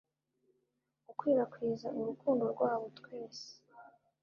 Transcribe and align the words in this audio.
gukwirakwiza 1.05 1.87
urukundo 1.99 2.43
rwabo 2.53 2.85
twese 2.99 3.47